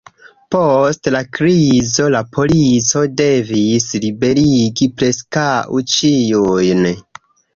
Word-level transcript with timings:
Post 0.53 1.09
la 1.15 1.19
krizo, 1.37 2.05
la 2.15 2.21
polico 2.37 3.03
devis 3.21 3.85
liberigi 4.07 4.89
preskaŭ 5.01 5.45
ĉiujn. 5.97 6.85